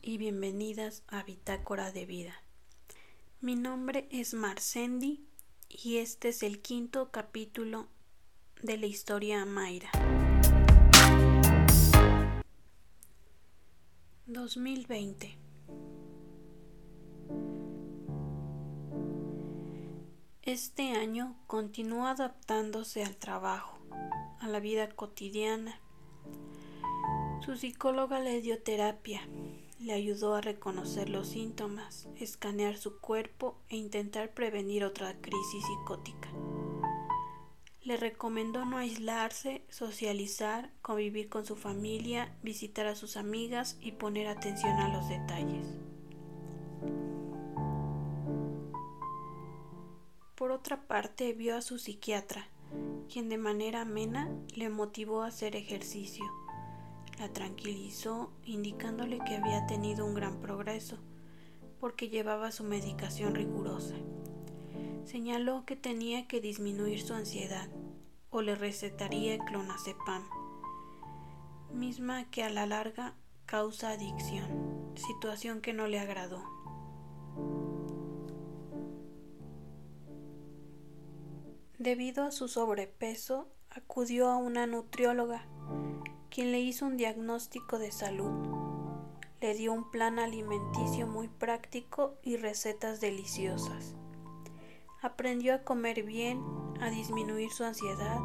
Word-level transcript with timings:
Y 0.00 0.16
bienvenidas 0.16 1.02
a 1.08 1.24
Bitácora 1.24 1.90
de 1.90 2.06
Vida. 2.06 2.40
Mi 3.40 3.56
nombre 3.56 4.06
es 4.12 4.32
Marcendi 4.32 5.26
y 5.68 5.96
este 5.96 6.28
es 6.28 6.44
el 6.44 6.60
quinto 6.60 7.10
capítulo 7.10 7.88
de 8.62 8.78
la 8.78 8.86
historia 8.86 9.44
Mayra. 9.44 9.90
2020 14.26 15.36
Este 20.42 20.92
año 20.92 21.34
continúa 21.48 22.12
adaptándose 22.12 23.02
al 23.02 23.16
trabajo, 23.16 23.80
a 24.38 24.46
la 24.46 24.60
vida 24.60 24.88
cotidiana 24.90 25.80
su 27.44 27.56
psicóloga 27.56 28.20
le 28.20 28.40
dio 28.40 28.62
terapia, 28.62 29.20
le 29.82 29.94
ayudó 29.94 30.36
a 30.36 30.40
reconocer 30.40 31.08
los 31.08 31.28
síntomas, 31.28 32.06
escanear 32.16 32.76
su 32.76 33.00
cuerpo 33.00 33.56
e 33.68 33.76
intentar 33.76 34.32
prevenir 34.32 34.84
otra 34.84 35.20
crisis 35.20 35.64
psicótica. 35.66 36.28
Le 37.82 37.96
recomendó 37.96 38.64
no 38.64 38.78
aislarse, 38.78 39.64
socializar, 39.68 40.70
convivir 40.82 41.28
con 41.28 41.44
su 41.44 41.56
familia, 41.56 42.32
visitar 42.44 42.86
a 42.86 42.94
sus 42.94 43.16
amigas 43.16 43.76
y 43.80 43.92
poner 43.92 44.28
atención 44.28 44.74
a 44.74 44.88
los 44.88 45.08
detalles. 45.08 45.66
Por 50.36 50.52
otra 50.52 50.86
parte, 50.86 51.32
vio 51.32 51.56
a 51.56 51.62
su 51.62 51.78
psiquiatra, 51.78 52.46
quien 53.12 53.28
de 53.28 53.38
manera 53.38 53.80
amena 53.80 54.30
le 54.54 54.68
motivó 54.68 55.22
a 55.22 55.26
hacer 55.26 55.56
ejercicio 55.56 56.24
la 57.22 57.32
tranquilizó 57.32 58.32
indicándole 58.44 59.20
que 59.24 59.36
había 59.36 59.64
tenido 59.68 60.04
un 60.04 60.14
gran 60.14 60.40
progreso 60.40 60.98
porque 61.78 62.08
llevaba 62.08 62.50
su 62.50 62.64
medicación 62.64 63.36
rigurosa. 63.36 63.94
Señaló 65.04 65.64
que 65.64 65.76
tenía 65.76 66.26
que 66.26 66.40
disminuir 66.40 67.00
su 67.00 67.14
ansiedad 67.14 67.68
o 68.30 68.42
le 68.42 68.56
recetaría 68.56 69.38
clonazepam, 69.38 70.24
misma 71.72 72.28
que 72.28 72.42
a 72.42 72.50
la 72.50 72.66
larga 72.66 73.14
causa 73.46 73.90
adicción, 73.90 74.90
situación 74.96 75.60
que 75.60 75.72
no 75.72 75.86
le 75.86 76.00
agradó. 76.00 76.42
Debido 81.78 82.24
a 82.24 82.32
su 82.32 82.48
sobrepeso, 82.48 83.46
acudió 83.70 84.28
a 84.28 84.38
una 84.38 84.66
nutrióloga 84.66 85.46
quien 86.32 86.50
le 86.50 86.60
hizo 86.60 86.86
un 86.86 86.96
diagnóstico 86.96 87.78
de 87.78 87.92
salud. 87.92 88.32
Le 89.42 89.52
dio 89.54 89.74
un 89.74 89.90
plan 89.90 90.18
alimenticio 90.18 91.06
muy 91.06 91.28
práctico 91.28 92.14
y 92.22 92.38
recetas 92.38 93.02
deliciosas. 93.02 93.94
Aprendió 95.02 95.54
a 95.54 95.62
comer 95.62 96.04
bien, 96.04 96.42
a 96.80 96.88
disminuir 96.88 97.50
su 97.50 97.64
ansiedad, 97.64 98.18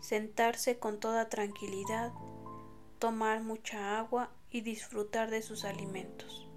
sentarse 0.00 0.78
con 0.78 1.00
toda 1.00 1.28
tranquilidad, 1.28 2.12
tomar 3.00 3.42
mucha 3.42 3.98
agua 3.98 4.30
y 4.48 4.60
disfrutar 4.60 5.28
de 5.28 5.42
sus 5.42 5.64
alimentos. 5.64 6.48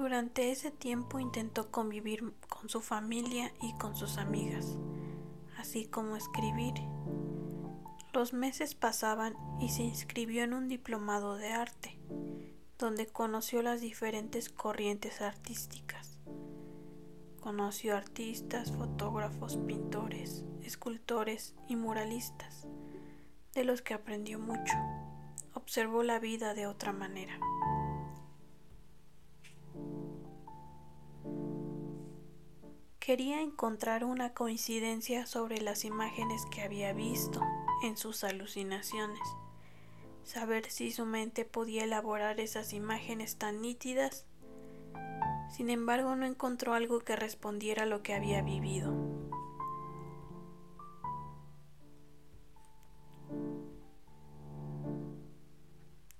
Durante 0.00 0.50
ese 0.50 0.70
tiempo 0.70 1.20
intentó 1.20 1.70
convivir 1.70 2.32
con 2.48 2.70
su 2.70 2.80
familia 2.80 3.52
y 3.60 3.74
con 3.74 3.94
sus 3.94 4.16
amigas, 4.16 4.78
así 5.58 5.84
como 5.84 6.16
escribir. 6.16 6.72
Los 8.14 8.32
meses 8.32 8.74
pasaban 8.74 9.36
y 9.60 9.68
se 9.68 9.82
inscribió 9.82 10.42
en 10.42 10.54
un 10.54 10.68
diplomado 10.68 11.36
de 11.36 11.52
arte, 11.52 11.98
donde 12.78 13.08
conoció 13.08 13.60
las 13.60 13.82
diferentes 13.82 14.48
corrientes 14.48 15.20
artísticas. 15.20 16.18
Conoció 17.38 17.94
artistas, 17.94 18.72
fotógrafos, 18.72 19.58
pintores, 19.58 20.46
escultores 20.62 21.54
y 21.68 21.76
muralistas, 21.76 22.66
de 23.52 23.64
los 23.64 23.82
que 23.82 23.92
aprendió 23.92 24.38
mucho. 24.38 24.72
Observó 25.52 26.02
la 26.02 26.18
vida 26.18 26.54
de 26.54 26.66
otra 26.66 26.94
manera. 26.94 27.38
Quería 33.10 33.40
encontrar 33.40 34.04
una 34.04 34.34
coincidencia 34.34 35.26
sobre 35.26 35.60
las 35.60 35.84
imágenes 35.84 36.46
que 36.48 36.62
había 36.62 36.92
visto 36.92 37.40
en 37.82 37.96
sus 37.96 38.22
alucinaciones, 38.22 39.18
saber 40.22 40.70
si 40.70 40.92
su 40.92 41.06
mente 41.06 41.44
podía 41.44 41.82
elaborar 41.82 42.38
esas 42.38 42.72
imágenes 42.72 43.34
tan 43.34 43.62
nítidas. 43.62 44.26
Sin 45.50 45.70
embargo, 45.70 46.14
no 46.14 46.24
encontró 46.24 46.72
algo 46.72 47.00
que 47.00 47.16
respondiera 47.16 47.82
a 47.82 47.86
lo 47.86 48.04
que 48.04 48.14
había 48.14 48.42
vivido. 48.42 48.94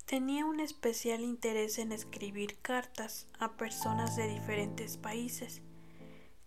Tenía 0.07 0.45
un 0.45 0.59
especial 0.59 1.21
interés 1.21 1.79
en 1.79 1.93
escribir 1.93 2.59
cartas 2.63 3.29
a 3.39 3.53
personas 3.53 4.17
de 4.17 4.27
diferentes 4.27 4.97
países 4.97 5.63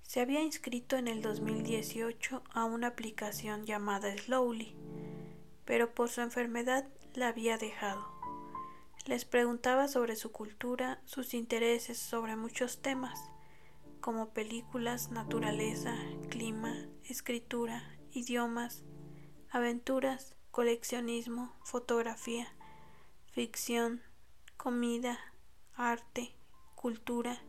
se 0.04 0.22
había 0.22 0.42
inscrito 0.42 0.96
en 0.96 1.08
el 1.08 1.22
2018 1.22 2.44
a 2.54 2.66
una 2.66 2.88
aplicación 2.88 3.66
llamada 3.66 4.16
Slowly, 4.16 4.76
pero 5.66 5.94
por 5.94 6.10
su 6.10 6.22
enfermedad 6.22 6.88
la 7.16 7.30
había 7.30 7.58
dejado. 7.58 8.14
Les 9.06 9.26
preguntaba 9.26 9.88
sobre 9.88 10.16
su 10.16 10.32
cultura, 10.32 11.02
sus 11.06 11.34
intereses 11.34 11.98
sobre 11.98 12.36
muchos 12.36 12.82
temas, 12.82 13.20
como 14.00 14.30
películas, 14.30 15.12
naturaleza, 15.12 15.96
clima, 16.30 16.74
escritura, 17.04 17.84
idiomas, 18.12 18.84
aventuras, 19.50 20.36
coleccionismo, 20.52 21.54
fotografía, 21.64 22.48
ficción, 23.32 24.02
comida, 24.58 25.18
arte, 25.74 26.36
cultura, 26.76 27.42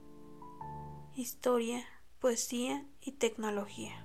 historia, 1.14 1.86
poesía 2.24 2.86
y 3.02 3.12
tecnología. 3.12 4.02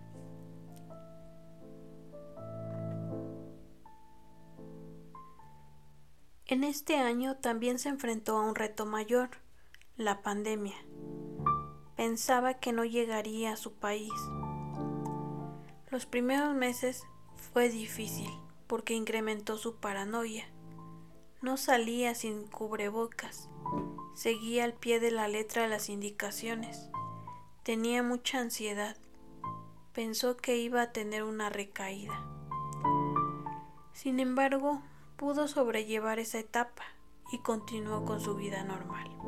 En 6.46 6.66
este 6.66 6.98
año 6.98 7.38
también 7.38 7.80
se 7.80 7.88
enfrentó 7.88 8.38
a 8.38 8.42
un 8.42 8.56
reto 8.56 8.86
mayor, 8.86 9.30
la 9.96 10.22
pandemia. 10.22 10.76
Pensaba 11.96 12.56
que 12.56 12.74
no 12.74 12.84
llegaría 12.84 13.54
a 13.54 13.56
su 13.56 13.72
país. 13.76 14.12
Los 15.90 16.06
primeros 16.06 16.54
meses 16.54 17.06
fue 17.38 17.70
difícil 17.70 18.30
porque 18.68 18.96
incrementó 18.96 19.58
su 19.58 19.78
paranoia. 19.78 20.44
No 21.42 21.56
salía 21.56 22.14
sin 22.16 22.48
cubrebocas, 22.48 23.48
seguía 24.14 24.66
al 24.66 24.74
pie 24.74 25.00
de 25.00 25.12
la 25.12 25.30
letra 25.30 25.70
las 25.70 25.88
indicaciones. 25.88 26.90
Tenía 27.70 28.02
mucha 28.02 28.40
ansiedad. 28.40 28.98
Pensó 29.94 30.38
que 30.38 30.58
iba 30.58 30.82
a 30.82 30.92
tener 30.92 31.22
una 31.22 31.52
recaída. 31.52 32.20
Sin 33.94 34.20
embargo, 34.20 34.82
pudo 35.18 35.48
sobrellevar 35.48 36.18
esa 36.18 36.40
etapa 36.40 36.82
y 37.32 37.38
continuó 37.44 38.06
con 38.06 38.22
su 38.22 38.34
vida 38.34 38.64
normal. 38.64 39.19